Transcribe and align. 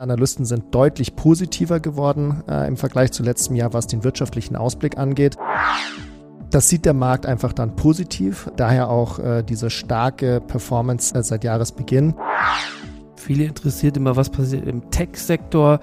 Analysten 0.00 0.44
sind 0.44 0.72
deutlich 0.72 1.16
positiver 1.16 1.80
geworden 1.80 2.44
äh, 2.48 2.68
im 2.68 2.76
Vergleich 2.76 3.10
zu 3.10 3.24
letztem 3.24 3.56
Jahr, 3.56 3.72
was 3.72 3.88
den 3.88 4.04
wirtschaftlichen 4.04 4.54
Ausblick 4.54 4.96
angeht. 4.96 5.36
Das 6.50 6.68
sieht 6.68 6.84
der 6.84 6.94
Markt 6.94 7.26
einfach 7.26 7.52
dann 7.52 7.74
positiv, 7.74 8.48
daher 8.56 8.90
auch 8.90 9.18
äh, 9.18 9.42
diese 9.42 9.70
starke 9.70 10.40
Performance 10.40 11.12
äh, 11.16 11.24
seit 11.24 11.42
Jahresbeginn. 11.42 12.14
Viele 13.16 13.46
interessiert 13.46 13.96
immer, 13.96 14.14
was 14.14 14.30
passiert 14.30 14.68
im 14.68 14.88
Tech-Sektor. 14.88 15.80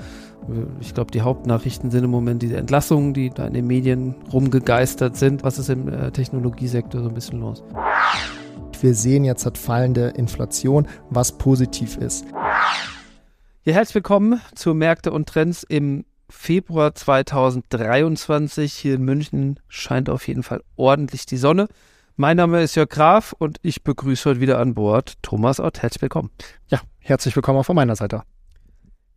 Ich 0.80 0.94
glaube, 0.94 1.12
die 1.12 1.22
Hauptnachrichten 1.22 1.92
sind 1.92 2.06
im 2.06 2.10
Moment 2.10 2.42
diese 2.42 2.56
Entlassungen, 2.56 3.14
die 3.14 3.32
da 3.32 3.46
in 3.46 3.54
den 3.54 3.68
Medien 3.68 4.16
rumgegeistert 4.32 5.18
sind. 5.18 5.44
Was 5.44 5.60
ist 5.60 5.70
im 5.70 5.90
äh, 5.90 6.12
Technologiesektor 6.12 7.02
so 7.02 7.10
ein 7.10 7.14
bisschen 7.14 7.42
los? 7.42 7.66
Wir 8.80 8.94
sehen 8.96 9.26
jetzt 9.26 9.46
hat 9.46 9.58
fallende 9.58 10.14
Inflation, 10.16 10.88
was 11.10 11.34
positiv 11.34 11.98
ist. 11.98 12.26
Ja, 13.68 13.74
herzlich 13.74 13.96
willkommen 13.96 14.40
zu 14.54 14.76
Märkte 14.76 15.12
und 15.12 15.28
Trends 15.28 15.64
im 15.64 16.06
Februar 16.30 16.94
2023. 16.94 18.72
Hier 18.72 18.94
in 18.94 19.02
München 19.02 19.60
scheint 19.68 20.08
auf 20.08 20.28
jeden 20.28 20.44
Fall 20.44 20.62
ordentlich 20.76 21.26
die 21.26 21.38
Sonne. 21.38 21.68
Mein 22.16 22.38
Name 22.38 22.62
ist 22.62 22.76
Jörg 22.76 22.90
Graf 22.90 23.34
und 23.34 23.58
ich 23.64 23.84
begrüße 23.84 24.30
heute 24.30 24.40
wieder 24.40 24.60
an 24.60 24.76
Bord 24.76 25.16
Thomas 25.24 25.60
Ott. 25.60 25.82
Herzlich 25.82 26.04
willkommen. 26.04 26.30
Ja, 26.68 26.80
herzlich 27.00 27.36
willkommen 27.36 27.58
auch 27.58 27.66
von 27.66 27.76
meiner 27.76 27.96
Seite. 27.96 28.22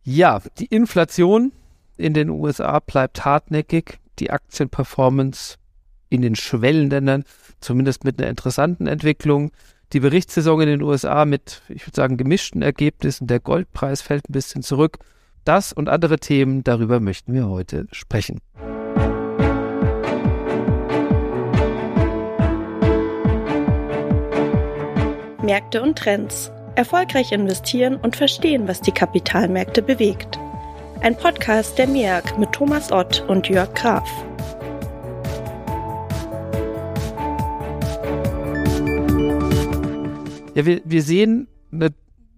Ja, 0.01 0.41
die 0.57 0.65
Inflation 0.65 1.51
in 1.97 2.15
den 2.15 2.29
USA 2.29 2.79
bleibt 2.79 3.23
hartnäckig. 3.25 3.99
Die 4.17 4.31
Aktienperformance 4.31 5.57
in 6.09 6.23
den 6.23 6.35
Schwellenländern 6.35 7.23
zumindest 7.59 8.03
mit 8.03 8.19
einer 8.19 8.31
interessanten 8.31 8.87
Entwicklung 8.87 9.51
die 9.93 9.99
Berichtssaison 9.99 10.61
in 10.61 10.67
den 10.67 10.81
USA 10.81 11.25
mit, 11.25 11.61
ich 11.67 11.85
würde 11.85 11.95
sagen, 11.95 12.17
gemischten 12.17 12.61
Ergebnissen. 12.61 13.27
Der 13.27 13.39
Goldpreis 13.39 14.01
fällt 14.01 14.29
ein 14.29 14.33
bisschen 14.33 14.61
zurück. 14.61 14.99
Das 15.45 15.73
und 15.73 15.89
andere 15.89 16.19
Themen, 16.19 16.63
darüber 16.63 16.99
möchten 16.99 17.33
wir 17.33 17.47
heute 17.47 17.87
sprechen. 17.91 18.39
Märkte 25.41 25.81
und 25.81 25.97
Trends. 25.97 26.51
Erfolgreich 26.75 27.31
investieren 27.31 27.95
und 27.95 28.15
verstehen, 28.15 28.67
was 28.67 28.81
die 28.81 28.91
Kapitalmärkte 28.91 29.81
bewegt. 29.81 30.37
Ein 31.01 31.17
Podcast 31.17 31.77
der 31.77 31.87
MEAG 31.87 32.37
mit 32.37 32.51
Thomas 32.51 32.91
Ott 32.91 33.25
und 33.27 33.49
Jörg 33.49 33.73
Graf. 33.73 34.07
Ja, 40.59 40.65
wir, 40.65 40.81
wir 40.83 41.03
sehen 41.03 41.47
eine, 41.71 41.91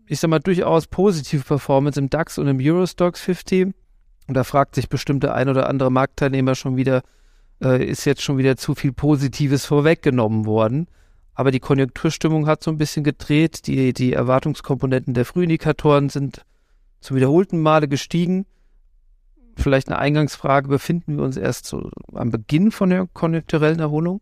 ich 0.05 0.19
sag 0.19 0.29
mal, 0.29 0.37
durchaus 0.37 0.85
positive 0.85 1.43
Performance 1.43 1.99
im 1.99 2.11
DAX 2.11 2.37
und 2.37 2.47
im 2.47 2.59
Eurostox 2.61 3.19
50. 3.19 3.73
Und 4.27 4.35
da 4.35 4.43
fragt 4.43 4.75
sich 4.75 4.89
bestimmt 4.89 5.23
der 5.23 5.33
ein 5.33 5.49
oder 5.49 5.67
andere 5.67 5.91
Marktteilnehmer 5.91 6.53
schon 6.53 6.77
wieder, 6.77 7.01
äh, 7.63 7.83
ist 7.83 8.05
jetzt 8.05 8.21
schon 8.21 8.37
wieder 8.37 8.57
zu 8.57 8.75
viel 8.75 8.93
Positives 8.93 9.65
vorweggenommen 9.65 10.45
worden. 10.45 10.87
Aber 11.33 11.49
die 11.49 11.59
Konjunkturstimmung 11.59 12.45
hat 12.45 12.61
so 12.61 12.69
ein 12.69 12.77
bisschen 12.77 13.03
gedreht. 13.03 13.65
Die, 13.65 13.91
die 13.91 14.13
Erwartungskomponenten 14.13 15.15
der 15.15 15.25
Frühindikatoren 15.25 16.09
sind 16.09 16.45
zum 16.99 17.17
wiederholten 17.17 17.59
Male 17.59 17.87
gestiegen. 17.87 18.45
Vielleicht 19.57 19.87
eine 19.87 19.97
Eingangsfrage, 19.97 20.67
befinden 20.67 21.17
wir 21.17 21.23
uns 21.23 21.37
erst 21.37 21.65
so 21.65 21.89
am 22.13 22.29
Beginn 22.29 22.69
von 22.69 22.91
der 22.91 23.07
konjunkturellen 23.15 23.79
Erholung? 23.79 24.21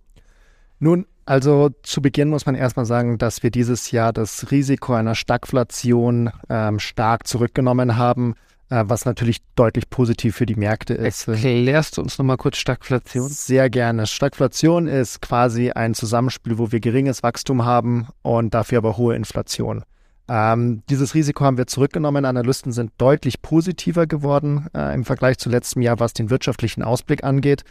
Nun, 0.80 1.06
also 1.30 1.70
zu 1.84 2.02
Beginn 2.02 2.30
muss 2.30 2.48
man 2.48 2.56
erstmal 2.56 2.88
sagen, 2.88 3.20
dass 3.20 3.44
wir 3.44 3.52
dieses 3.52 3.92
Jahr 3.92 4.12
das 4.12 4.50
Risiko 4.50 4.94
einer 4.94 5.14
Stagflation 5.14 6.32
ähm, 6.50 6.80
stark 6.80 7.28
zurückgenommen 7.28 7.98
haben, 7.98 8.34
äh, 8.72 8.84
was 8.88 9.06
natürlich 9.06 9.38
deutlich 9.54 9.92
positiv 9.92 10.36
für 10.36 10.48
die 10.48 10.56
Märkte 10.56 10.96
ist. 10.96 11.28
Erklärst 11.28 11.98
du 11.98 12.02
uns 12.02 12.18
nochmal 12.18 12.38
kurz 12.38 12.58
Stagflation? 12.58 13.30
Sehr 13.30 13.70
gerne. 13.70 14.08
Stagflation 14.08 14.88
ist 14.88 15.22
quasi 15.22 15.70
ein 15.70 15.94
Zusammenspiel, 15.94 16.58
wo 16.58 16.72
wir 16.72 16.80
geringes 16.80 17.22
Wachstum 17.22 17.64
haben 17.64 18.08
und 18.24 18.56
dafür 18.56 18.80
aber 18.80 18.98
hohe 18.98 19.16
Inflation. 19.16 19.84
Ähm, 20.30 20.84
dieses 20.90 21.16
Risiko 21.16 21.44
haben 21.44 21.58
wir 21.58 21.66
zurückgenommen. 21.66 22.24
Analysten 22.24 22.72
sind 22.72 22.92
deutlich 23.00 23.42
positiver 23.42 24.06
geworden 24.06 24.68
äh, 24.76 24.94
im 24.94 25.04
Vergleich 25.04 25.40
zu 25.40 25.50
letztem 25.50 25.82
Jahr, 25.82 26.00
was 26.00 26.14
den 26.14 26.30
wirtschaftlichen 26.30 26.84
Ausblick 26.84 27.24
angeht. 27.24 27.64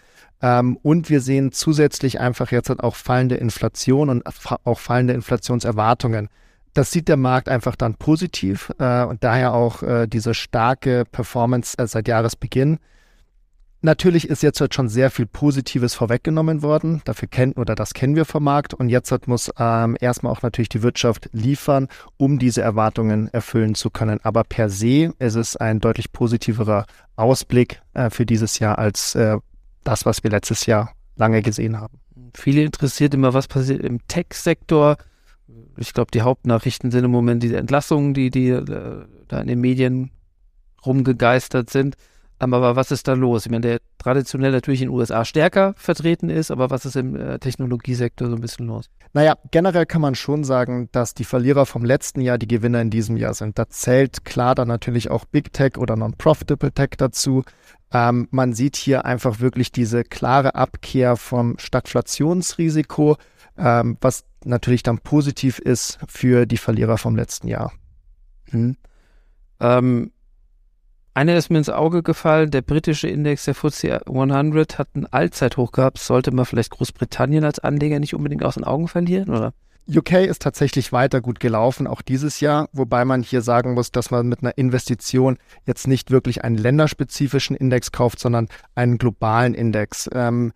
Ähm, 0.42 0.76
und 0.82 1.08
wir 1.08 1.20
sehen 1.20 1.52
zusätzlich 1.52 2.18
einfach 2.18 2.50
jetzt 2.50 2.70
auch 2.70 2.96
fallende 2.96 3.36
Inflation 3.36 4.10
und 4.10 4.24
auch 4.64 4.78
fallende 4.78 5.14
Inflationserwartungen. 5.14 6.28
Das 6.74 6.90
sieht 6.90 7.08
der 7.08 7.16
Markt 7.16 7.48
einfach 7.48 7.76
dann 7.76 7.94
positiv 7.94 8.72
äh, 8.78 9.04
und 9.04 9.22
daher 9.22 9.54
auch 9.54 9.82
äh, 9.82 10.06
diese 10.06 10.34
starke 10.34 11.04
Performance 11.04 11.78
äh, 11.78 11.86
seit 11.86 12.08
Jahresbeginn. 12.08 12.78
Natürlich 13.80 14.28
ist 14.28 14.42
jetzt 14.42 14.60
halt 14.60 14.74
schon 14.74 14.88
sehr 14.88 15.08
viel 15.08 15.26
Positives 15.26 15.94
vorweggenommen 15.94 16.62
worden. 16.62 17.00
Dafür 17.04 17.28
kennen 17.28 17.52
oder 17.52 17.76
das 17.76 17.94
kennen 17.94 18.16
wir 18.16 18.24
vom 18.24 18.42
Markt. 18.42 18.74
Und 18.74 18.88
jetzt 18.88 19.12
halt 19.12 19.28
muss 19.28 19.52
ähm, 19.56 19.96
erstmal 20.00 20.32
auch 20.32 20.42
natürlich 20.42 20.68
die 20.68 20.82
Wirtschaft 20.82 21.30
liefern, 21.32 21.86
um 22.16 22.40
diese 22.40 22.60
Erwartungen 22.60 23.28
erfüllen 23.28 23.76
zu 23.76 23.90
können. 23.90 24.18
Aber 24.24 24.42
per 24.42 24.68
se 24.68 25.12
ist 25.20 25.36
es 25.36 25.56
ein 25.56 25.78
deutlich 25.78 26.10
positiverer 26.12 26.86
Ausblick 27.14 27.80
äh, 27.94 28.10
für 28.10 28.26
dieses 28.26 28.58
Jahr 28.58 28.78
als 28.78 29.14
äh, 29.14 29.38
das, 29.84 30.04
was 30.04 30.24
wir 30.24 30.30
letztes 30.30 30.66
Jahr 30.66 30.92
lange 31.14 31.40
gesehen 31.42 31.80
haben. 31.80 32.00
Viele 32.34 32.62
interessiert 32.62 33.14
immer, 33.14 33.32
was 33.32 33.46
passiert 33.46 33.82
im 33.82 34.06
Tech-Sektor. 34.08 34.96
Ich 35.76 35.94
glaube, 35.94 36.10
die 36.12 36.22
Hauptnachrichten 36.22 36.90
sind 36.90 37.04
im 37.04 37.12
Moment 37.12 37.44
diese 37.44 37.56
Entlassungen, 37.56 38.12
die, 38.12 38.30
die 38.30 38.48
äh, 38.48 39.04
da 39.28 39.40
in 39.40 39.46
den 39.46 39.60
Medien 39.60 40.10
rumgegeistert 40.84 41.70
sind. 41.70 41.96
Aber 42.40 42.76
was 42.76 42.92
ist 42.92 43.08
da 43.08 43.14
los? 43.14 43.46
Ich 43.46 43.50
meine, 43.50 43.62
der 43.62 43.80
traditionell 43.98 44.52
natürlich 44.52 44.80
in 44.80 44.88
den 44.88 44.94
USA 44.94 45.24
stärker 45.24 45.74
vertreten 45.76 46.30
ist, 46.30 46.50
aber 46.50 46.70
was 46.70 46.86
ist 46.86 46.94
im 46.94 47.16
äh, 47.16 47.38
Technologiesektor 47.38 48.28
so 48.28 48.36
ein 48.36 48.40
bisschen 48.40 48.66
los? 48.68 48.88
Naja, 49.12 49.36
generell 49.50 49.86
kann 49.86 50.02
man 50.02 50.14
schon 50.14 50.44
sagen, 50.44 50.88
dass 50.92 51.14
die 51.14 51.24
Verlierer 51.24 51.66
vom 51.66 51.84
letzten 51.84 52.20
Jahr 52.20 52.38
die 52.38 52.46
Gewinner 52.46 52.80
in 52.80 52.90
diesem 52.90 53.16
Jahr 53.16 53.34
sind. 53.34 53.58
Da 53.58 53.68
zählt 53.68 54.24
klar 54.24 54.54
dann 54.54 54.68
natürlich 54.68 55.10
auch 55.10 55.24
Big 55.24 55.52
Tech 55.52 55.78
oder 55.78 55.96
Non-Profitable 55.96 56.70
Tech 56.72 56.90
dazu. 56.96 57.42
Ähm, 57.92 58.28
man 58.30 58.52
sieht 58.52 58.76
hier 58.76 59.04
einfach 59.04 59.40
wirklich 59.40 59.72
diese 59.72 60.04
klare 60.04 60.54
Abkehr 60.54 61.16
vom 61.16 61.58
Stagflationsrisiko, 61.58 63.16
ähm, 63.56 63.96
was 64.00 64.24
natürlich 64.44 64.84
dann 64.84 64.98
positiv 64.98 65.58
ist 65.58 65.98
für 66.06 66.46
die 66.46 66.58
Verlierer 66.58 66.98
vom 66.98 67.16
letzten 67.16 67.48
Jahr. 67.48 67.72
Mhm. 68.52 68.76
Ähm, 69.60 70.12
einer 71.18 71.36
ist 71.36 71.50
mir 71.50 71.58
ins 71.58 71.68
Auge 71.68 72.04
gefallen, 72.04 72.52
der 72.52 72.62
britische 72.62 73.08
Index, 73.08 73.44
der 73.44 73.56
FTSE 73.56 74.06
100, 74.06 74.78
hat 74.78 74.88
einen 74.94 75.06
Allzeithoch 75.06 75.72
gehabt. 75.72 75.98
Sollte 75.98 76.30
man 76.30 76.44
vielleicht 76.44 76.70
Großbritannien 76.70 77.42
als 77.42 77.58
Anleger 77.58 77.98
nicht 77.98 78.14
unbedingt 78.14 78.44
aus 78.44 78.54
den 78.54 78.62
Augen 78.62 78.86
verlieren, 78.86 79.30
oder? 79.30 79.52
UK 79.92 80.12
ist 80.12 80.42
tatsächlich 80.42 80.92
weiter 80.92 81.20
gut 81.20 81.40
gelaufen, 81.40 81.88
auch 81.88 82.02
dieses 82.02 82.38
Jahr, 82.38 82.68
wobei 82.72 83.04
man 83.04 83.22
hier 83.22 83.42
sagen 83.42 83.74
muss, 83.74 83.90
dass 83.90 84.12
man 84.12 84.28
mit 84.28 84.42
einer 84.42 84.56
Investition 84.56 85.38
jetzt 85.66 85.88
nicht 85.88 86.12
wirklich 86.12 86.44
einen 86.44 86.56
länderspezifischen 86.56 87.56
Index 87.56 87.90
kauft, 87.90 88.20
sondern 88.20 88.46
einen 88.76 88.98
globalen 88.98 89.54
Index. 89.54 90.08
Ähm, 90.12 90.52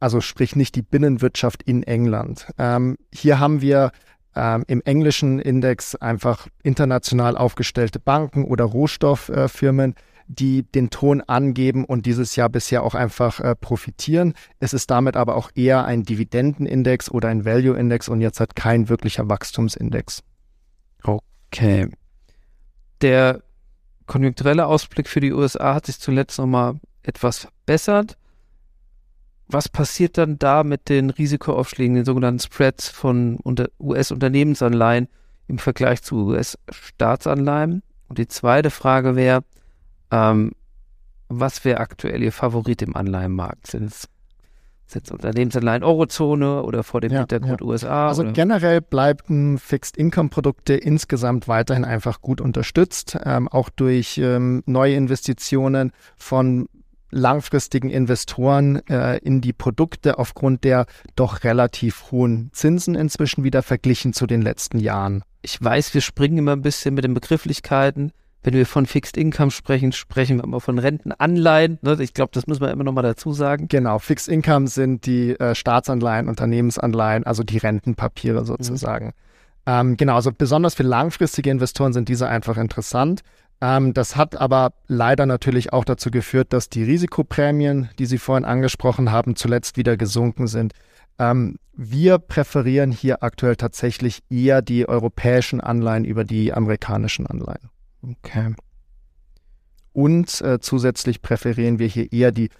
also 0.00 0.22
sprich 0.22 0.56
nicht 0.56 0.74
die 0.74 0.82
Binnenwirtschaft 0.82 1.62
in 1.64 1.82
England. 1.82 2.46
Ähm, 2.56 2.96
hier 3.12 3.40
haben 3.40 3.60
wir 3.60 3.90
ähm, 4.38 4.64
im 4.68 4.80
englischen 4.84 5.40
Index 5.40 5.96
einfach 5.96 6.46
international 6.62 7.36
aufgestellte 7.36 7.98
Banken 7.98 8.44
oder 8.44 8.64
Rohstofffirmen, 8.64 9.92
äh, 9.92 10.00
die 10.28 10.62
den 10.62 10.90
Ton 10.90 11.22
angeben 11.22 11.84
und 11.84 12.06
dieses 12.06 12.36
Jahr 12.36 12.48
bisher 12.48 12.84
auch 12.84 12.94
einfach 12.94 13.40
äh, 13.40 13.56
profitieren. 13.56 14.34
Es 14.60 14.72
ist 14.74 14.90
damit 14.90 15.16
aber 15.16 15.34
auch 15.36 15.50
eher 15.54 15.84
ein 15.86 16.04
Dividendenindex 16.04 17.10
oder 17.10 17.28
ein 17.28 17.44
Value-Index 17.44 18.08
und 18.08 18.20
jetzt 18.20 18.38
hat 18.38 18.54
kein 18.54 18.88
wirklicher 18.88 19.28
Wachstumsindex. 19.28 20.22
Okay. 21.02 21.88
Der 23.00 23.42
konjunkturelle 24.06 24.66
Ausblick 24.66 25.08
für 25.08 25.20
die 25.20 25.32
USA 25.32 25.74
hat 25.74 25.86
sich 25.86 25.98
zuletzt 25.98 26.38
nochmal 26.38 26.78
etwas 27.02 27.38
verbessert. 27.38 28.16
Was 29.48 29.68
passiert 29.68 30.18
dann 30.18 30.38
da 30.38 30.62
mit 30.62 30.88
den 30.90 31.10
Risikoaufschlägen, 31.10 31.96
den 31.96 32.04
sogenannten 32.04 32.40
Spreads 32.40 32.88
von 32.88 33.38
US-Unternehmensanleihen 33.80 35.08
im 35.46 35.58
Vergleich 35.58 36.02
zu 36.02 36.26
US-Staatsanleihen? 36.26 37.82
Und 38.08 38.18
die 38.18 38.28
zweite 38.28 38.70
Frage 38.70 39.16
wäre, 39.16 39.42
ähm, 40.10 40.52
was 41.28 41.64
wäre 41.64 41.80
aktuell 41.80 42.22
Ihr 42.22 42.32
Favorit 42.32 42.82
im 42.82 42.96
Anleihenmarkt? 42.96 43.66
Sind 43.66 43.86
es 43.86 44.08
jetzt 44.94 45.10
Unternehmensanleihen 45.10 45.82
Eurozone 45.82 46.62
oder 46.62 46.82
vor 46.82 47.00
dem 47.00 47.12
ja, 47.12 47.20
Hintergrund 47.20 47.60
ja. 47.60 47.66
USA? 47.66 48.08
Also 48.08 48.22
oder? 48.22 48.32
generell 48.32 48.80
bleiben 48.80 49.58
Fixed-Income-Produkte 49.58 50.74
insgesamt 50.74 51.48
weiterhin 51.48 51.84
einfach 51.84 52.20
gut 52.20 52.40
unterstützt, 52.40 53.18
ähm, 53.24 53.48
auch 53.48 53.68
durch 53.68 54.18
ähm, 54.18 54.62
neue 54.66 54.94
Investitionen 54.94 55.92
von 56.16 56.68
langfristigen 57.10 57.90
Investoren 57.90 58.86
äh, 58.88 59.18
in 59.18 59.40
die 59.40 59.52
Produkte 59.52 60.18
aufgrund 60.18 60.64
der 60.64 60.86
doch 61.16 61.44
relativ 61.44 62.10
hohen 62.10 62.50
Zinsen 62.52 62.94
inzwischen 62.94 63.44
wieder 63.44 63.62
verglichen 63.62 64.12
zu 64.12 64.26
den 64.26 64.42
letzten 64.42 64.78
Jahren. 64.78 65.22
Ich 65.42 65.62
weiß, 65.62 65.94
wir 65.94 66.00
springen 66.00 66.38
immer 66.38 66.52
ein 66.52 66.62
bisschen 66.62 66.94
mit 66.94 67.04
den 67.04 67.14
Begrifflichkeiten 67.14 68.12
wenn 68.42 68.54
wir 68.54 68.66
von 68.66 68.86
Fixed 68.86 69.16
Income 69.16 69.50
sprechen, 69.50 69.92
sprechen 69.92 70.38
wir 70.38 70.44
immer 70.44 70.60
von 70.60 70.78
Rentenanleihen. 70.78 71.78
Ne? 71.82 71.96
Ich 72.00 72.14
glaube, 72.14 72.30
das 72.32 72.46
muss 72.46 72.60
man 72.60 72.70
immer 72.70 72.84
noch 72.84 72.92
mal 72.92 73.02
dazu 73.02 73.32
sagen. 73.32 73.68
Genau, 73.68 73.98
Fixed 73.98 74.28
Income 74.28 74.68
sind 74.68 75.06
die 75.06 75.38
äh, 75.38 75.54
Staatsanleihen, 75.54 76.28
Unternehmensanleihen, 76.28 77.24
also 77.24 77.42
die 77.42 77.58
Rentenpapiere 77.58 78.44
sozusagen. 78.44 79.06
Mhm. 79.06 79.12
Ähm, 79.66 79.96
genau, 79.96 80.14
also 80.14 80.30
besonders 80.32 80.74
für 80.74 80.82
langfristige 80.82 81.50
Investoren 81.50 81.92
sind 81.92 82.08
diese 82.08 82.28
einfach 82.28 82.56
interessant. 82.56 83.22
Ähm, 83.60 83.92
das 83.92 84.16
hat 84.16 84.36
aber 84.36 84.72
leider 84.86 85.26
natürlich 85.26 85.72
auch 85.72 85.84
dazu 85.84 86.10
geführt, 86.10 86.52
dass 86.52 86.68
die 86.68 86.84
Risikoprämien, 86.84 87.90
die 87.98 88.06
Sie 88.06 88.18
vorhin 88.18 88.44
angesprochen 88.44 89.10
haben, 89.10 89.36
zuletzt 89.36 89.76
wieder 89.76 89.96
gesunken 89.96 90.46
sind. 90.46 90.74
Ähm, 91.18 91.58
wir 91.74 92.18
präferieren 92.18 92.92
hier 92.92 93.22
aktuell 93.22 93.56
tatsächlich 93.56 94.22
eher 94.30 94.62
die 94.62 94.88
europäischen 94.88 95.60
Anleihen 95.60 96.04
über 96.04 96.24
die 96.24 96.52
amerikanischen 96.52 97.26
Anleihen. 97.26 97.70
Okay. 98.02 98.54
Und 99.92 100.40
äh, 100.42 100.60
zusätzlich 100.60 101.22
präferieren 101.22 101.80
wir 101.80 101.88
hier 101.88 102.12
eher 102.12 102.30
die 102.30 102.50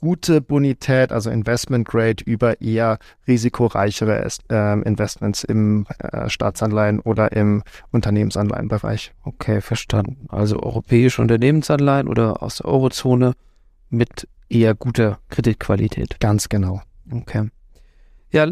gute 0.00 0.40
Bonität, 0.40 1.10
also 1.10 1.28
Investment 1.28 1.86
Grade, 1.86 2.22
über 2.24 2.60
eher 2.60 2.98
risikoreichere 3.26 4.28
äh, 4.48 4.80
Investments 4.82 5.42
im 5.42 5.86
äh, 5.98 6.28
Staatsanleihen 6.28 7.00
oder 7.00 7.32
im 7.32 7.64
Unternehmensanleihenbereich. 7.90 9.12
Okay, 9.24 9.60
verstanden. 9.60 10.26
Also 10.28 10.62
europäische 10.62 11.20
Unternehmensanleihen 11.20 12.06
oder 12.06 12.42
aus 12.42 12.58
der 12.58 12.66
Eurozone 12.66 13.34
mit 13.90 14.28
eher 14.48 14.74
guter 14.74 15.18
Kreditqualität. 15.30 16.20
Ganz 16.20 16.48
genau. 16.48 16.80
Okay. 17.10 17.48
Ja, 18.30 18.46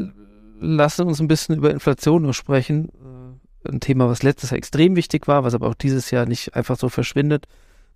lassen 0.59 1.07
uns 1.07 1.21
ein 1.21 1.29
bisschen 1.29 1.57
über 1.57 1.71
Inflation 1.71 2.23
noch 2.23 2.35
sprechen. 2.35 2.89
Äh, 2.89 3.69
ein 3.69 3.81
Thema, 3.81 4.09
was 4.09 4.25
letztes 4.25 4.51
Jahr 4.51 4.59
extrem 4.59 4.97
wichtig 4.97 5.29
war, 5.29 5.45
was 5.45 5.55
aber 5.55 5.69
auch 5.69 5.75
dieses 5.75 6.11
Jahr 6.11 6.27
nicht 6.27 6.57
einfach 6.57 6.77
so 6.77 6.89
verschwindet. 6.89 7.47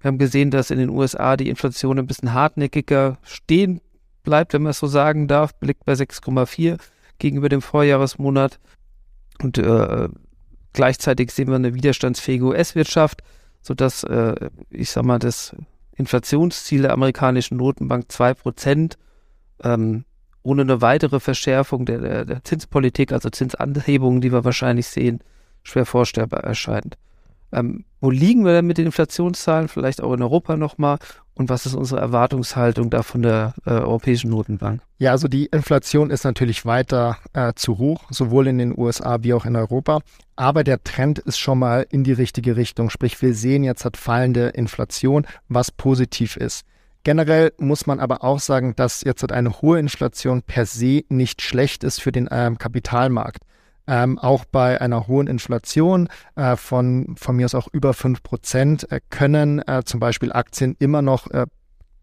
Wir 0.01 0.09
haben 0.09 0.19
gesehen, 0.19 0.51
dass 0.51 0.71
in 0.71 0.79
den 0.79 0.91
USA 0.91 1.37
die 1.37 1.49
Inflation 1.49 1.99
ein 1.99 2.07
bisschen 2.07 2.33
hartnäckiger 2.33 3.19
stehen 3.23 3.81
bleibt, 4.23 4.53
wenn 4.53 4.63
man 4.63 4.71
es 4.71 4.79
so 4.79 4.87
sagen 4.87 5.29
darf, 5.29 5.55
blickt 5.55 5.85
bei 5.85 5.93
6,4 5.93 6.79
gegenüber 7.19 7.49
dem 7.49 7.63
Vorjahresmonat. 7.63 8.59
Und 9.43 9.59
äh, 9.59 10.09
gleichzeitig 10.73 11.33
sehen 11.33 11.49
wir 11.49 11.57
eine 11.57 11.75
widerstandsfähige 11.75 12.45
US-Wirtschaft, 12.45 13.23
sodass, 13.63 14.05
äh, 14.05 14.51
ich 14.71 14.91
sag 14.91 15.05
mal, 15.05 15.19
das 15.19 15.55
Inflationsziel 15.97 16.83
der 16.83 16.93
amerikanischen 16.93 17.59
Notenbank 17.59 18.07
2% 18.11 18.95
ähm, 19.63 20.05
ohne 20.43 20.63
eine 20.63 20.81
weitere 20.81 21.21
Verschärfung 21.21 21.85
der, 21.85 22.25
der 22.25 22.45
Zinspolitik, 22.45 23.13
also 23.13 23.29
Zinsanhebungen, 23.29 24.23
die 24.23 24.33
wir 24.33 24.45
wahrscheinlich 24.45 24.87
sehen, 24.87 25.21
schwer 25.63 25.85
vorstellbar 25.85 26.45
erscheint. 26.45 26.97
Ähm, 27.53 27.85
wo 28.01 28.11
liegen 28.11 28.45
wir 28.45 28.53
denn 28.53 28.67
mit 28.67 28.79
den 28.79 28.87
Inflationszahlen? 28.87 29.69
Vielleicht 29.69 30.03
auch 30.03 30.13
in 30.13 30.23
Europa 30.23 30.57
nochmal. 30.57 30.99
Und 31.35 31.49
was 31.49 31.67
ist 31.67 31.75
unsere 31.75 32.01
Erwartungshaltung 32.01 32.91
da 32.91 33.03
von 33.03 33.23
der 33.23 33.55
äh, 33.65 33.71
Europäischen 33.71 34.31
Notenbank? 34.31 34.83
Ja, 34.99 35.13
also 35.13 35.27
die 35.27 35.47
Inflation 35.47 36.11
ist 36.11 36.25
natürlich 36.25 36.67
weiter 36.67 37.19
äh, 37.33 37.55
zu 37.55 37.79
hoch, 37.79 38.05
sowohl 38.11 38.47
in 38.47 38.59
den 38.59 38.77
USA 38.77 39.19
wie 39.23 39.33
auch 39.33 39.47
in 39.47 39.57
Europa. 39.57 40.01
Aber 40.37 40.65
der 40.65 40.85
Trend 40.85 41.19
ist 41.19 41.39
schon 41.39 41.59
mal 41.59 41.87
in 41.91 42.05
die 42.05 42.13
richtige 42.13 42.57
Richtung. 42.57 42.91
Sprich, 42.91 43.21
wir 43.23 43.35
sehen 43.35 43.65
jetzt 43.65 43.85
hat 43.85 43.97
fallende 43.97 44.49
Inflation, 44.49 45.27
was 45.49 45.71
positiv 45.71 46.37
ist. 46.37 46.65
Generell 47.05 47.53
muss 47.59 47.87
man 47.87 47.99
aber 47.99 48.23
auch 48.23 48.41
sagen, 48.41 48.75
dass 48.77 49.03
jetzt 49.03 49.31
eine 49.33 49.63
hohe 49.63 49.79
Inflation 49.79 50.43
per 50.43 50.67
se 50.67 51.03
nicht 51.09 51.41
schlecht 51.41 51.83
ist 51.85 52.03
für 52.03 52.13
den 52.13 52.29
ähm, 52.31 52.59
Kapitalmarkt. 52.59 53.43
Ähm, 53.93 54.21
auch 54.21 54.45
bei 54.45 54.81
einer 54.81 55.09
hohen 55.09 55.27
Inflation 55.27 56.09
äh, 56.37 56.55
von, 56.55 57.17
von 57.19 57.35
mir 57.35 57.47
aus 57.47 57.57
auch 57.57 57.67
über 57.73 57.93
fünf 57.93 58.23
Prozent 58.23 58.91
äh, 58.93 59.01
können 59.11 59.67
äh, 59.67 59.83
zum 59.85 59.99
Beispiel 59.99 60.33
Aktien 60.33 60.77
immer 60.79 61.03
noch 61.03 61.27
äh, 61.33 61.47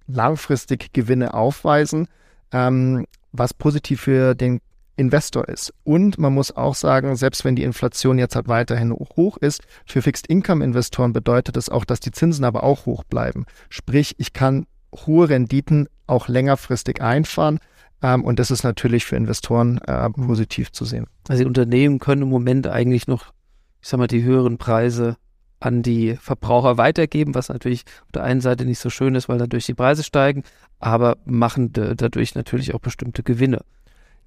langfristig 0.05 0.91
Gewinne 0.91 1.33
aufweisen, 1.33 2.09
ähm, 2.51 3.05
was 3.31 3.53
positiv 3.53 4.01
für 4.01 4.35
den 4.35 4.59
Investor 4.97 5.47
ist. 5.47 5.73
Und 5.85 6.17
man 6.17 6.33
muss 6.33 6.53
auch 6.53 6.75
sagen, 6.75 7.15
selbst 7.15 7.45
wenn 7.45 7.55
die 7.55 7.63
Inflation 7.63 8.19
jetzt 8.19 8.35
halt 8.35 8.49
weiterhin 8.49 8.91
hoch 8.91 9.37
ist, 9.37 9.61
für 9.85 10.01
Fixed-Income-Investoren 10.01 11.13
bedeutet 11.13 11.55
es 11.55 11.69
auch, 11.69 11.85
dass 11.85 12.01
die 12.01 12.11
Zinsen 12.11 12.43
aber 12.43 12.63
auch 12.63 12.85
hoch 12.85 13.05
bleiben. 13.05 13.45
Sprich, 13.69 14.15
ich 14.17 14.33
kann 14.33 14.65
hohe 14.93 15.29
Renditen 15.29 15.87
auch 16.05 16.27
längerfristig 16.27 17.01
einfahren. 17.01 17.59
Ähm, 18.01 18.23
und 18.23 18.39
das 18.39 18.51
ist 18.51 18.63
natürlich 18.63 19.05
für 19.05 19.15
Investoren 19.15 19.79
äh, 19.79 20.09
positiv 20.09 20.71
zu 20.71 20.85
sehen. 20.85 21.07
Also 21.27 21.43
die 21.43 21.47
Unternehmen 21.47 21.99
können 21.99 22.23
im 22.23 22.29
Moment 22.29 22.67
eigentlich 22.67 23.07
noch, 23.07 23.33
ich 23.81 23.89
sag 23.89 23.97
mal, 23.97 24.07
die 24.07 24.23
höheren 24.23 24.57
Preise 24.57 25.17
an 25.59 25.81
die 25.81 26.15
Verbraucher 26.15 26.77
weitergeben, 26.77 27.33
was 27.33 27.49
natürlich 27.49 27.83
auf 28.05 28.11
der 28.13 28.23
einen 28.23 28.41
Seite 28.41 28.65
nicht 28.65 28.79
so 28.79 28.89
schön 28.89 29.15
ist, 29.15 29.27
weil 29.27 29.39
dadurch 29.39 29.65
die 29.65 29.73
Preise 29.73 30.03
steigen, 30.03 30.43
aber 30.79 31.17
machen 31.25 31.73
dadurch 31.73 32.35
natürlich 32.35 32.75
auch 32.75 32.79
bestimmte 32.79 33.23
Gewinne. 33.23 33.61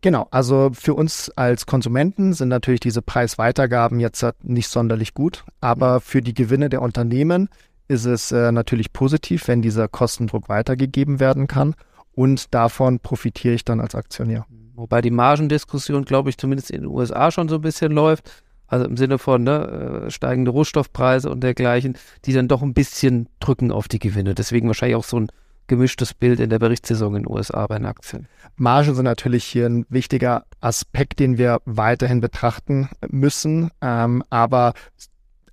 Genau, 0.02 0.26
also 0.30 0.70
für 0.72 0.94
uns 0.94 1.30
als 1.36 1.66
Konsumenten 1.66 2.32
sind 2.32 2.48
natürlich 2.48 2.80
diese 2.80 3.02
Preisweitergaben 3.02 4.00
jetzt 4.00 4.24
nicht 4.42 4.68
sonderlich 4.68 5.12
gut, 5.14 5.44
aber 5.60 6.00
für 6.00 6.22
die 6.22 6.32
Gewinne 6.32 6.70
der 6.70 6.80
Unternehmen 6.80 7.48
ist 7.86 8.06
es 8.06 8.32
äh, 8.32 8.50
natürlich 8.50 8.92
positiv, 8.92 9.46
wenn 9.46 9.62
dieser 9.62 9.88
Kostendruck 9.88 10.48
weitergegeben 10.48 11.20
werden 11.20 11.48
kann. 11.48 11.74
Und 12.12 12.54
davon 12.54 13.00
profitiere 13.00 13.54
ich 13.54 13.64
dann 13.64 13.80
als 13.80 13.94
Aktionär. 13.94 14.46
Wobei 14.74 15.00
die 15.00 15.10
Margendiskussion, 15.10 16.04
glaube 16.04 16.30
ich, 16.30 16.38
zumindest 16.38 16.70
in 16.70 16.82
den 16.82 16.90
USA 16.90 17.30
schon 17.30 17.48
so 17.48 17.56
ein 17.56 17.60
bisschen 17.60 17.92
läuft. 17.92 18.42
Also 18.66 18.86
im 18.86 18.96
Sinne 18.96 19.18
von 19.18 19.42
ne, 19.42 20.06
äh, 20.06 20.10
steigende 20.10 20.52
Rohstoffpreise 20.52 21.28
und 21.28 21.42
dergleichen, 21.42 21.98
die 22.24 22.32
dann 22.32 22.48
doch 22.48 22.62
ein 22.62 22.72
bisschen 22.72 23.28
drücken 23.40 23.72
auf 23.72 23.88
die 23.88 23.98
Gewinne. 23.98 24.34
Deswegen 24.34 24.68
wahrscheinlich 24.68 24.96
auch 24.96 25.04
so 25.04 25.18
ein 25.18 25.28
gemischtes 25.66 26.14
Bild 26.14 26.40
in 26.40 26.50
der 26.50 26.58
Berichtssaison 26.58 27.14
in 27.16 27.22
den 27.24 27.32
USA 27.32 27.66
bei 27.66 27.78
den 27.78 27.86
Aktien. 27.86 28.28
Margen 28.56 28.94
sind 28.94 29.04
natürlich 29.04 29.44
hier 29.44 29.66
ein 29.66 29.86
wichtiger 29.88 30.44
Aspekt, 30.60 31.18
den 31.18 31.36
wir 31.36 31.60
weiterhin 31.64 32.20
betrachten 32.20 32.88
müssen. 33.08 33.70
Ähm, 33.80 34.22
aber 34.30 34.74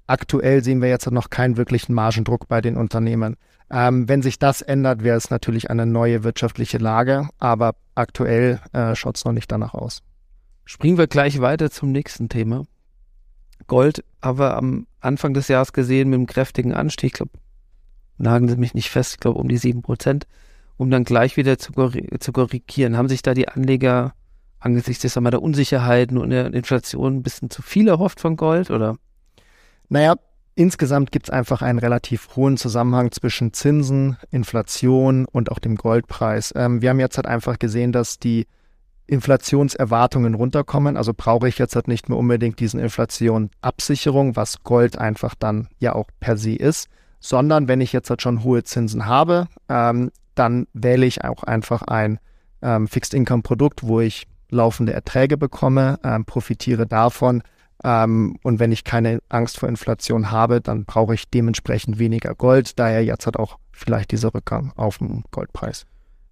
Aktuell 0.07 0.63
sehen 0.63 0.81
wir 0.81 0.87
jetzt 0.87 1.11
noch 1.11 1.29
keinen 1.29 1.57
wirklichen 1.57 1.93
Margendruck 1.93 2.47
bei 2.47 2.61
den 2.61 2.77
Unternehmen. 2.77 3.35
Ähm, 3.69 4.07
wenn 4.07 4.21
sich 4.21 4.39
das 4.39 4.61
ändert, 4.61 5.03
wäre 5.03 5.17
es 5.17 5.29
natürlich 5.29 5.69
eine 5.69 5.85
neue 5.85 6.23
wirtschaftliche 6.23 6.77
Lage, 6.77 7.27
aber 7.37 7.75
aktuell 7.95 8.61
äh, 8.73 8.95
schaut 8.95 9.17
es 9.17 9.25
noch 9.25 9.33
nicht 9.33 9.51
danach 9.51 9.73
aus. 9.73 10.03
Springen 10.63 10.97
wir 10.97 11.07
gleich 11.07 11.41
weiter 11.41 11.69
zum 11.69 11.91
nächsten 11.91 12.29
Thema. 12.29 12.65
Gold 13.67 14.03
haben 14.21 14.39
wir 14.39 14.55
am 14.55 14.87
Anfang 15.01 15.33
des 15.33 15.47
Jahres 15.47 15.73
gesehen 15.73 16.09
mit 16.09 16.17
einem 16.17 16.27
kräftigen 16.27 16.73
Anstieg, 16.73 17.07
ich 17.07 17.13
glaube, 17.13 17.31
nagen 18.17 18.47
Sie 18.47 18.55
mich 18.55 18.73
nicht 18.73 18.89
fest, 18.89 19.13
ich 19.13 19.19
glaube 19.19 19.39
um 19.39 19.47
die 19.47 19.57
sieben 19.57 19.81
Prozent, 19.81 20.27
um 20.77 20.89
dann 20.89 21.03
gleich 21.03 21.37
wieder 21.37 21.57
zu, 21.57 21.73
zu 22.19 22.31
korrigieren. 22.31 22.97
Haben 22.97 23.09
sich 23.09 23.21
da 23.21 23.33
die 23.33 23.47
Anleger 23.49 24.13
angesichts 24.59 25.01
des, 25.01 25.13
der 25.13 25.41
Unsicherheiten 25.41 26.17
und 26.17 26.29
der 26.29 26.53
Inflation 26.53 27.17
ein 27.17 27.23
bisschen 27.23 27.49
zu 27.49 27.61
viel 27.61 27.87
erhofft 27.87 28.19
von 28.19 28.37
Gold 28.37 28.71
oder? 28.71 28.97
Naja, 29.89 30.15
insgesamt 30.57 31.11
gibt 31.11 31.27
es 31.27 31.29
einfach 31.29 31.61
einen 31.61 31.79
relativ 31.79 32.35
hohen 32.35 32.57
Zusammenhang 32.57 33.11
zwischen 33.11 33.53
Zinsen, 33.53 34.17
Inflation 34.31 35.25
und 35.25 35.51
auch 35.51 35.59
dem 35.59 35.75
Goldpreis. 35.75 36.51
Ähm, 36.55 36.81
wir 36.81 36.89
haben 36.89 36.99
jetzt 36.99 37.17
halt 37.17 37.27
einfach 37.27 37.59
gesehen, 37.59 37.91
dass 37.91 38.17
die 38.17 38.47
Inflationserwartungen 39.05 40.33
runterkommen. 40.33 40.97
Also 40.97 41.13
brauche 41.15 41.47
ich 41.47 41.59
jetzt 41.59 41.75
halt 41.75 41.87
nicht 41.87 42.09
mehr 42.09 42.17
unbedingt 42.17 42.59
diesen 42.59 42.79
Inflationabsicherung, 42.79 44.35
was 44.35 44.63
Gold 44.63 44.97
einfach 44.97 45.35
dann 45.35 45.69
ja 45.79 45.93
auch 45.93 46.09
per 46.19 46.37
se 46.37 46.55
ist, 46.55 46.89
sondern 47.19 47.67
wenn 47.67 47.79
ich 47.79 47.93
jetzt 47.93 48.09
halt 48.09 48.21
schon 48.21 48.43
hohe 48.43 48.63
Zinsen 48.63 49.05
habe, 49.05 49.47
ähm, 49.69 50.11
dann 50.35 50.67
wähle 50.73 51.05
ich 51.05 51.23
auch 51.23 51.43
einfach 51.43 51.83
ein 51.83 52.19
ähm, 52.61 52.87
Fixed 52.87 53.13
Income 53.13 53.43
Produkt, 53.43 53.83
wo 53.83 54.01
ich 54.01 54.27
laufende 54.49 54.93
Erträge 54.93 55.37
bekomme, 55.37 55.99
ähm, 56.03 56.25
profitiere 56.25 56.87
davon 56.87 57.43
ähm, 57.83 58.37
und 58.43 58.59
wenn 58.59 58.71
ich 58.71 58.83
keine 58.83 59.19
Angst 59.29 59.59
vor 59.59 59.69
Inflation 59.69 60.31
habe, 60.31 60.61
dann 60.61 60.85
brauche 60.85 61.13
ich 61.13 61.29
dementsprechend 61.29 61.99
weniger 61.99 62.33
Gold. 62.35 62.79
Daher 62.79 63.03
jetzt 63.03 63.27
hat 63.27 63.37
auch 63.37 63.57
vielleicht 63.71 64.11
dieser 64.11 64.33
Rückgang 64.33 64.73
auf 64.75 64.97
dem 64.97 65.23
Goldpreis. 65.31 65.85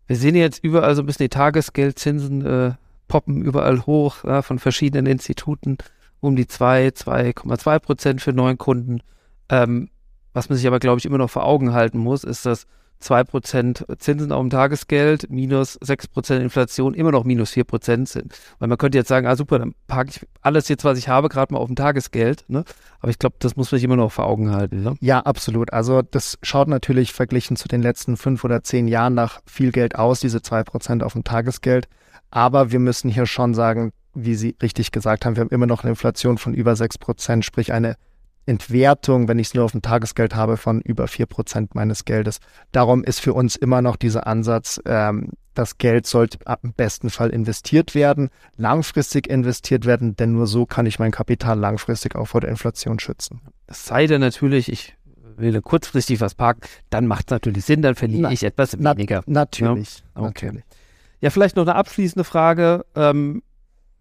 Wir 0.07 0.15
sehen 0.15 0.35
jetzt 0.35 0.63
überall 0.63 0.95
so 0.95 1.01
ein 1.01 1.05
bisschen 1.05 1.25
die 1.25 1.29
Tagesgeldzinsen 1.29 2.45
äh, 2.45 2.71
poppen 3.07 3.41
überall 3.41 3.85
hoch 3.85 4.23
ja, 4.23 4.41
von 4.41 4.59
verschiedenen 4.59 5.05
Instituten 5.05 5.77
um 6.19 6.35
die 6.35 6.47
2, 6.47 6.87
2,2 6.89 7.79
Prozent 7.79 8.21
für 8.21 8.33
neuen 8.33 8.57
Kunden. 8.57 9.01
Ähm, 9.49 9.89
was 10.33 10.49
man 10.49 10.57
sich 10.57 10.67
aber, 10.67 10.79
glaube 10.79 10.99
ich, 10.99 11.05
immer 11.05 11.19
noch 11.19 11.29
vor 11.29 11.45
Augen 11.45 11.73
halten 11.73 11.99
muss, 11.99 12.23
ist, 12.23 12.45
dass 12.45 12.65
2% 13.01 13.97
Zinsen 13.99 14.31
auf 14.31 14.41
dem 14.41 14.49
Tagesgeld 14.49 15.29
minus 15.29 15.79
6% 15.79 16.37
Inflation 16.39 16.93
immer 16.93 17.11
noch 17.11 17.23
minus 17.23 17.51
4% 17.51 18.07
sind. 18.07 18.33
Weil 18.59 18.67
man 18.67 18.77
könnte 18.77 18.97
jetzt 18.97 19.07
sagen, 19.07 19.27
ah 19.27 19.35
super, 19.35 19.59
dann 19.59 19.73
parke 19.87 20.11
ich 20.11 20.27
alles 20.41 20.67
jetzt, 20.67 20.83
was 20.83 20.97
ich 20.97 21.07
habe, 21.07 21.29
gerade 21.29 21.53
mal 21.53 21.59
auf 21.59 21.67
dem 21.67 21.75
Tagesgeld. 21.75 22.45
Ne? 22.47 22.63
Aber 22.99 23.09
ich 23.09 23.19
glaube, 23.19 23.35
das 23.39 23.55
muss 23.55 23.71
man 23.71 23.77
sich 23.77 23.85
immer 23.85 23.95
noch 23.95 24.11
vor 24.11 24.25
Augen 24.25 24.51
halten. 24.51 24.83
Ne? 24.83 24.95
Ja, 25.01 25.19
absolut. 25.19 25.73
Also 25.73 26.01
das 26.01 26.37
schaut 26.41 26.67
natürlich 26.67 27.13
verglichen 27.13 27.57
zu 27.57 27.67
den 27.67 27.81
letzten 27.81 28.17
fünf 28.17 28.43
oder 28.43 28.63
zehn 28.63 28.87
Jahren 28.87 29.13
nach 29.13 29.41
viel 29.45 29.71
Geld 29.71 29.95
aus, 29.95 30.19
diese 30.19 30.39
2% 30.39 31.03
auf 31.03 31.13
dem 31.13 31.23
Tagesgeld. 31.23 31.87
Aber 32.31 32.71
wir 32.71 32.79
müssen 32.79 33.09
hier 33.09 33.25
schon 33.25 33.53
sagen, 33.53 33.91
wie 34.13 34.35
Sie 34.35 34.55
richtig 34.61 34.91
gesagt 34.91 35.25
haben, 35.25 35.35
wir 35.35 35.41
haben 35.41 35.49
immer 35.49 35.67
noch 35.67 35.83
eine 35.83 35.91
Inflation 35.91 36.37
von 36.37 36.53
über 36.53 36.73
6%, 36.73 37.43
sprich 37.43 37.73
eine 37.73 37.95
Entwertung, 38.45 39.27
wenn 39.27 39.39
ich 39.39 39.47
es 39.47 39.53
nur 39.53 39.65
auf 39.65 39.71
dem 39.71 39.81
Tagesgeld 39.81 40.35
habe, 40.35 40.57
von 40.57 40.81
über 40.81 41.07
vier 41.07 41.25
Prozent 41.25 41.75
meines 41.75 42.05
Geldes. 42.05 42.39
Darum 42.71 43.03
ist 43.03 43.19
für 43.19 43.33
uns 43.33 43.55
immer 43.55 43.81
noch 43.81 43.95
dieser 43.95 44.27
Ansatz, 44.27 44.79
ähm, 44.85 45.31
das 45.55 45.77
Geld 45.77 46.05
sollte 46.05 46.37
im 46.63 46.73
besten 46.73 47.09
Fall 47.09 47.29
investiert 47.29 47.95
werden, 47.95 48.29
langfristig 48.57 49.27
investiert 49.29 49.85
werden, 49.85 50.15
denn 50.15 50.33
nur 50.33 50.47
so 50.47 50.65
kann 50.65 50.85
ich 50.85 50.99
mein 50.99 51.11
Kapital 51.11 51.57
langfristig 51.57 52.15
auch 52.15 52.25
vor 52.25 52.41
der 52.41 52.49
Inflation 52.49 52.99
schützen. 52.99 53.41
Es 53.65 53.85
sei 53.85 54.05
denn 54.05 54.21
natürlich, 54.21 54.71
ich 54.71 54.95
will 55.37 55.61
kurzfristig 55.61 56.21
was 56.21 56.35
parken, 56.35 56.61
dann 56.89 57.07
macht 57.07 57.27
es 57.27 57.31
natürlich 57.31 57.65
Sinn, 57.65 57.81
dann 57.81 57.95
verliere 57.95 58.31
ich 58.31 58.43
etwas 58.43 58.77
weniger. 58.77 59.23
Na, 59.25 59.41
natürlich, 59.41 59.99
ja? 59.99 60.21
Okay. 60.21 60.45
natürlich. 60.47 60.65
Ja, 61.21 61.29
vielleicht 61.29 61.55
noch 61.55 61.63
eine 61.63 61.75
abschließende 61.75 62.23
Frage. 62.23 62.85
Ähm, 62.95 63.41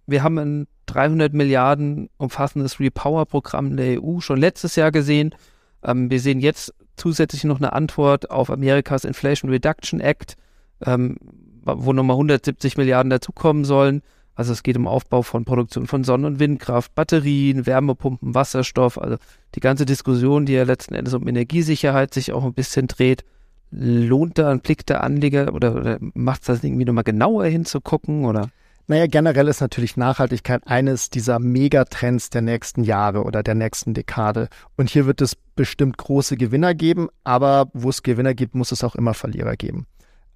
wir 0.06 0.22
haben 0.22 0.38
ein 0.38 0.66
300 0.86 1.32
Milliarden 1.32 2.08
umfassendes 2.16 2.80
Repower-Programm 2.80 3.76
der 3.76 4.02
EU 4.02 4.20
schon 4.20 4.38
letztes 4.38 4.76
Jahr 4.76 4.92
gesehen. 4.92 5.34
Ähm, 5.82 6.10
wir 6.10 6.20
sehen 6.20 6.40
jetzt 6.40 6.74
zusätzlich 6.96 7.44
noch 7.44 7.58
eine 7.58 7.72
Antwort 7.72 8.30
auf 8.30 8.50
Amerikas 8.50 9.04
Inflation 9.04 9.50
Reduction 9.50 10.00
Act, 10.00 10.36
ähm, 10.84 11.16
wo 11.62 11.92
nochmal 11.92 12.14
170 12.14 12.76
Milliarden 12.76 13.10
dazukommen 13.10 13.64
sollen. 13.64 14.02
Also 14.36 14.52
es 14.52 14.62
geht 14.62 14.76
um 14.76 14.88
Aufbau 14.88 15.22
von 15.22 15.44
Produktion 15.44 15.86
von 15.86 16.02
Sonnen- 16.02 16.24
und 16.24 16.40
Windkraft, 16.40 16.94
Batterien, 16.94 17.66
Wärmepumpen, 17.66 18.34
Wasserstoff. 18.34 18.98
Also 18.98 19.16
die 19.54 19.60
ganze 19.60 19.86
Diskussion, 19.86 20.44
die 20.44 20.54
ja 20.54 20.64
letzten 20.64 20.94
Endes 20.94 21.14
um 21.14 21.28
Energiesicherheit 21.28 22.12
sich 22.12 22.32
auch 22.32 22.44
ein 22.44 22.54
bisschen 22.54 22.88
dreht. 22.88 23.24
Lohnt 23.70 24.38
da 24.38 24.50
ein 24.50 24.60
Blick 24.60 24.86
der 24.86 25.04
Anleger 25.04 25.54
oder, 25.54 25.74
oder 25.74 25.98
macht 26.00 26.42
es 26.42 26.46
das 26.46 26.64
irgendwie 26.64 26.84
nochmal 26.84 27.04
genauer 27.04 27.46
hinzugucken 27.46 28.24
oder? 28.24 28.50
Naja, 28.86 29.06
generell 29.06 29.48
ist 29.48 29.62
natürlich 29.62 29.96
Nachhaltigkeit 29.96 30.62
eines 30.66 31.08
dieser 31.08 31.38
Megatrends 31.38 32.28
der 32.28 32.42
nächsten 32.42 32.84
Jahre 32.84 33.24
oder 33.24 33.42
der 33.42 33.54
nächsten 33.54 33.94
Dekade. 33.94 34.48
Und 34.76 34.90
hier 34.90 35.06
wird 35.06 35.22
es 35.22 35.36
bestimmt 35.36 35.96
große 35.96 36.36
Gewinner 36.36 36.74
geben, 36.74 37.08
aber 37.24 37.70
wo 37.72 37.88
es 37.88 38.02
Gewinner 38.02 38.34
gibt, 38.34 38.54
muss 38.54 38.72
es 38.72 38.84
auch 38.84 38.94
immer 38.94 39.14
Verlierer 39.14 39.56
geben. 39.56 39.86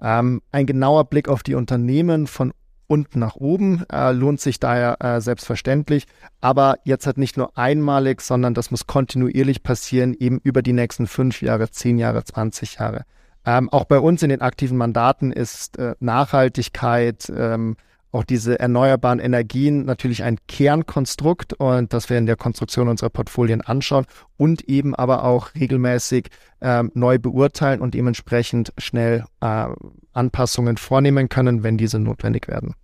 Ähm, 0.00 0.40
ein 0.50 0.64
genauer 0.64 1.04
Blick 1.04 1.28
auf 1.28 1.42
die 1.42 1.54
Unternehmen 1.54 2.26
von 2.26 2.52
unten 2.86 3.18
nach 3.18 3.36
oben 3.36 3.84
äh, 3.92 4.12
lohnt 4.12 4.40
sich 4.40 4.58
daher 4.58 4.96
äh, 5.00 5.20
selbstverständlich. 5.20 6.06
Aber 6.40 6.76
jetzt 6.84 7.06
halt 7.06 7.18
nicht 7.18 7.36
nur 7.36 7.56
einmalig, 7.58 8.22
sondern 8.22 8.54
das 8.54 8.70
muss 8.70 8.86
kontinuierlich 8.86 9.62
passieren, 9.62 10.14
eben 10.18 10.40
über 10.42 10.62
die 10.62 10.72
nächsten 10.72 11.06
fünf 11.06 11.42
Jahre, 11.42 11.70
zehn 11.70 11.98
Jahre, 11.98 12.24
20 12.24 12.76
Jahre. 12.76 13.04
Ähm, 13.44 13.68
auch 13.68 13.84
bei 13.84 13.98
uns 13.98 14.22
in 14.22 14.30
den 14.30 14.40
aktiven 14.40 14.78
Mandaten 14.78 15.32
ist 15.32 15.78
äh, 15.78 15.94
Nachhaltigkeit, 16.00 17.30
ähm, 17.34 17.76
auch 18.10 18.24
diese 18.24 18.58
erneuerbaren 18.58 19.18
Energien 19.18 19.84
natürlich 19.84 20.22
ein 20.22 20.38
Kernkonstrukt 20.46 21.54
und 21.54 21.92
das 21.92 22.08
wir 22.08 22.18
in 22.18 22.26
der 22.26 22.36
Konstruktion 22.36 22.88
unserer 22.88 23.10
Portfolien 23.10 23.60
anschauen 23.60 24.06
und 24.36 24.62
eben 24.62 24.94
aber 24.94 25.24
auch 25.24 25.54
regelmäßig 25.54 26.28
ähm, 26.60 26.90
neu 26.94 27.18
beurteilen 27.18 27.80
und 27.80 27.94
dementsprechend 27.94 28.72
schnell 28.78 29.24
äh, 29.40 29.66
Anpassungen 30.12 30.76
vornehmen 30.76 31.28
können, 31.28 31.62
wenn 31.62 31.76
diese 31.76 31.98
notwendig 31.98 32.48
werden. 32.48 32.74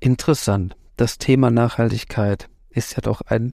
Interessant. 0.00 0.76
Das 0.96 1.18
Thema 1.18 1.50
Nachhaltigkeit 1.50 2.48
ist 2.70 2.96
ja 2.96 3.02
doch 3.02 3.20
ein 3.20 3.52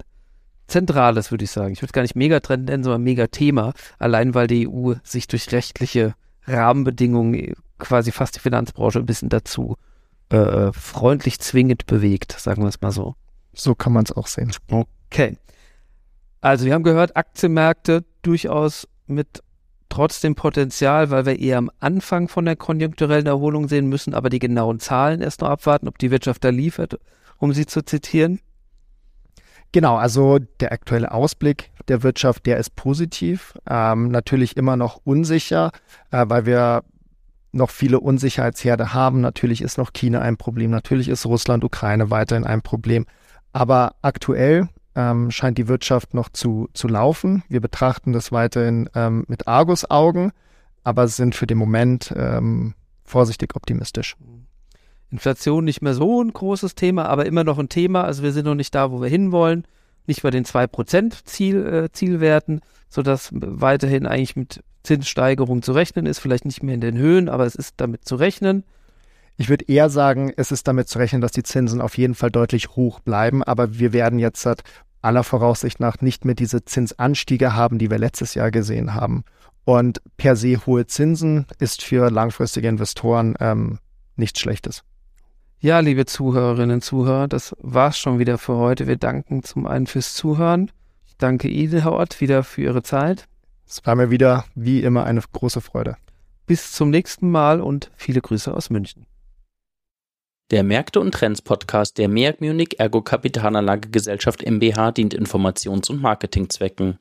zentrales, 0.67 1.31
würde 1.31 1.43
ich 1.43 1.51
sagen. 1.51 1.73
Ich 1.73 1.79
würde 1.79 1.87
es 1.87 1.93
gar 1.93 2.01
nicht 2.01 2.15
Megatrend 2.15 2.65
nennen, 2.65 2.83
sondern 2.83 3.03
Megathema, 3.03 3.73
allein 3.99 4.33
weil 4.33 4.47
die 4.47 4.67
EU 4.67 4.93
sich 5.03 5.27
durch 5.27 5.51
rechtliche 5.51 6.15
Rahmenbedingungen 6.47 7.53
quasi 7.77 8.11
fast 8.11 8.35
die 8.35 8.39
Finanzbranche 8.39 8.99
ein 8.99 9.05
bisschen 9.05 9.29
dazu 9.29 9.75
äh, 10.33 10.73
freundlich 10.73 11.39
zwingend 11.39 11.85
bewegt, 11.85 12.31
sagen 12.31 12.63
wir 12.63 12.69
es 12.69 12.81
mal 12.81 12.91
so. 12.91 13.15
So 13.53 13.75
kann 13.75 13.93
man 13.93 14.03
es 14.05 14.11
auch 14.11 14.27
sehen. 14.27 14.51
Okay. 14.69 15.37
Also 16.41 16.65
wir 16.65 16.73
haben 16.73 16.83
gehört, 16.83 17.15
Aktienmärkte 17.15 18.03
durchaus 18.23 18.87
mit 19.05 19.43
trotzdem 19.89 20.33
Potenzial, 20.33 21.11
weil 21.11 21.27
wir 21.27 21.39
eher 21.39 21.59
am 21.59 21.69
Anfang 21.79 22.27
von 22.27 22.45
der 22.45 22.55
konjunkturellen 22.55 23.27
Erholung 23.27 23.67
sehen 23.67 23.87
müssen, 23.87 24.15
aber 24.15 24.29
die 24.29 24.39
genauen 24.39 24.79
Zahlen 24.79 25.21
erst 25.21 25.41
noch 25.41 25.49
abwarten, 25.49 25.87
ob 25.87 25.99
die 25.99 26.09
Wirtschaft 26.09 26.43
da 26.43 26.49
liefert, 26.49 26.99
um 27.37 27.53
sie 27.53 27.67
zu 27.67 27.85
zitieren. 27.85 28.39
Genau, 29.71 29.97
also 29.97 30.39
der 30.59 30.71
aktuelle 30.71 31.11
Ausblick 31.11 31.71
der 31.87 32.01
Wirtschaft, 32.01 32.45
der 32.47 32.57
ist 32.57 32.75
positiv, 32.75 33.53
ähm, 33.69 34.09
natürlich 34.09 34.57
immer 34.57 34.77
noch 34.77 35.01
unsicher, 35.03 35.71
äh, 36.11 36.25
weil 36.27 36.45
wir 36.47 36.83
noch 37.53 37.69
viele 37.69 37.99
Unsicherheitsherde 37.99 38.93
haben. 38.93 39.21
Natürlich 39.21 39.61
ist 39.61 39.77
noch 39.77 39.93
China 39.93 40.19
ein 40.19 40.37
Problem, 40.37 40.71
natürlich 40.71 41.07
ist 41.07 41.25
Russland, 41.25 41.63
Ukraine 41.63 42.09
weiterhin 42.09 42.43
ein 42.43 42.61
Problem. 42.61 43.05
Aber 43.53 43.95
aktuell 44.01 44.67
ähm, 44.95 45.31
scheint 45.31 45.57
die 45.57 45.67
Wirtschaft 45.67 46.13
noch 46.13 46.29
zu, 46.29 46.67
zu 46.73 46.87
laufen. 46.87 47.43
Wir 47.49 47.61
betrachten 47.61 48.11
das 48.11 48.31
weiterhin 48.31 48.89
ähm, 48.95 49.23
mit 49.27 49.47
Argusaugen, 49.47 50.31
aber 50.83 51.07
sind 51.07 51.35
für 51.35 51.47
den 51.47 51.57
Moment 51.57 52.13
ähm, 52.17 52.73
vorsichtig 53.05 53.55
optimistisch. 53.55 54.15
Inflation 55.11 55.63
nicht 55.63 55.83
mehr 55.83 55.93
so 55.93 56.23
ein 56.23 56.33
großes 56.33 56.73
Thema, 56.73 57.05
aber 57.05 57.27
immer 57.27 57.43
noch 57.43 57.59
ein 57.59 57.69
Thema. 57.69 58.03
Also 58.03 58.23
wir 58.23 58.31
sind 58.31 58.45
noch 58.45 58.55
nicht 58.55 58.73
da, 58.73 58.91
wo 58.91 58.99
wir 58.99 59.09
hinwollen. 59.09 59.65
Nicht 60.05 60.23
bei 60.23 60.31
den 60.31 60.45
2% 60.45 61.25
Ziel, 61.25 61.65
äh, 61.65 61.91
Zielwerten, 61.91 62.61
sodass 62.89 63.29
weiterhin 63.33 64.05
eigentlich 64.05 64.35
mit 64.35 64.63
Zinssteigerung 64.83 65.61
zu 65.61 65.71
rechnen 65.71 66.05
ist, 66.05 66.19
vielleicht 66.19 66.45
nicht 66.45 66.61
mehr 66.61 66.75
in 66.75 66.81
den 66.81 66.97
Höhen, 66.97 67.29
aber 67.29 67.45
es 67.45 67.55
ist 67.55 67.75
damit 67.77 68.05
zu 68.05 68.15
rechnen. 68.15 68.63
Ich 69.37 69.49
würde 69.49 69.65
eher 69.67 69.89
sagen, 69.89 70.31
es 70.35 70.51
ist 70.51 70.67
damit 70.67 70.89
zu 70.89 70.99
rechnen, 70.99 71.21
dass 71.21 71.31
die 71.31 71.43
Zinsen 71.43 71.81
auf 71.81 71.97
jeden 71.97 72.15
Fall 72.15 72.29
deutlich 72.29 72.69
hoch 72.75 72.99
bleiben, 72.99 73.43
aber 73.43 73.79
wir 73.79 73.93
werden 73.93 74.19
jetzt 74.19 74.47
aller 75.01 75.23
Voraussicht 75.23 75.79
nach 75.79 76.01
nicht 76.01 76.25
mehr 76.25 76.35
diese 76.35 76.65
Zinsanstiege 76.65 77.55
haben, 77.55 77.79
die 77.79 77.89
wir 77.89 77.97
letztes 77.97 78.35
Jahr 78.35 78.51
gesehen 78.51 78.93
haben. 78.93 79.23
Und 79.65 80.01
per 80.17 80.35
se 80.35 80.57
hohe 80.65 80.85
Zinsen 80.85 81.45
ist 81.59 81.83
für 81.83 82.09
langfristige 82.11 82.67
Investoren 82.67 83.35
ähm, 83.39 83.79
nichts 84.15 84.39
Schlechtes. 84.39 84.83
Ja, 85.63 85.79
liebe 85.79 86.05
Zuhörerinnen 86.05 86.75
und 86.75 86.81
Zuhörer, 86.83 87.29
das 87.29 87.55
war's 87.61 87.97
schon 87.97 88.19
wieder 88.19 88.37
für 88.37 88.57
heute. 88.57 88.85
Wir 88.85 88.97
danken 88.97 89.43
zum 89.43 89.65
einen 89.65 89.87
fürs 89.87 90.13
Zuhören. 90.13 90.69
Ich 91.05 91.15
danke 91.15 91.47
Ihnen, 91.47 91.81
Herr 91.81 91.93
Ott, 91.93 92.19
wieder 92.19 92.43
für 92.43 92.63
Ihre 92.63 92.83
Zeit. 92.83 93.29
Es 93.65 93.79
war 93.85 93.95
mir 93.95 94.11
wieder 94.11 94.43
wie 94.55 94.83
immer 94.83 95.05
eine 95.05 95.21
große 95.21 95.61
Freude. 95.61 95.95
Bis 96.47 96.73
zum 96.73 96.89
nächsten 96.89 97.31
Mal 97.31 97.61
und 97.61 97.91
viele 97.95 98.19
Grüße 98.19 98.53
aus 98.53 98.71
München. 98.71 99.05
Der 100.51 100.63
Märkte 100.63 100.99
und 100.99 101.13
Trends 101.13 101.41
Podcast 101.41 101.97
der 101.97 102.09
MEAG 102.09 102.41
Munich 102.41 102.81
Ergo 102.81 103.01
Kapitalanlage 103.01 103.87
Gesellschaft 103.87 104.45
MBH 104.45 104.91
dient 104.91 105.15
Informations- 105.15 105.89
und 105.89 106.01
Marketingzwecken. 106.01 106.99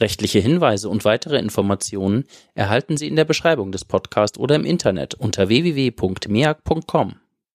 Rechtliche 0.00 0.40
Hinweise 0.40 0.88
und 0.88 1.04
weitere 1.04 1.38
Informationen 1.38 2.24
erhalten 2.56 2.96
Sie 2.96 3.06
in 3.06 3.14
der 3.14 3.24
Beschreibung 3.24 3.70
des 3.70 3.84
Podcasts 3.84 4.36
oder 4.36 4.56
im 4.56 4.64
Internet 4.64 5.14
unter 5.14 5.48
www.meag.com. 5.48 7.14